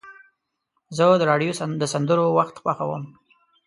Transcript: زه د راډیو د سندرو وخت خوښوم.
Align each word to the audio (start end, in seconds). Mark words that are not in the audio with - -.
زه 0.95 1.03
د 1.19 1.23
راډیو 1.31 1.51
د 1.81 1.83
سندرو 1.93 2.25
وخت 2.37 2.55
خوښوم. 2.63 3.03